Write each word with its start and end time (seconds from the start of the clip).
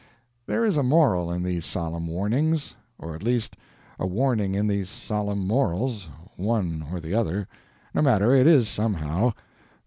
There 0.47 0.65
is 0.65 0.77
a 0.77 0.81
moral 0.81 1.31
in 1.31 1.43
these 1.43 1.63
solemn 1.63 2.07
warnings 2.07 2.75
or, 2.97 3.13
at 3.13 3.21
least, 3.21 3.55
a 3.99 4.07
warning 4.07 4.55
in 4.55 4.65
these 4.65 4.89
solemn 4.89 5.45
morals; 5.45 6.09
one 6.37 6.83
or 6.91 6.99
the 6.99 7.13
other. 7.13 7.47
No 7.93 8.01
matter, 8.01 8.33
it 8.33 8.47
is 8.47 8.67
somehow. 8.67 9.33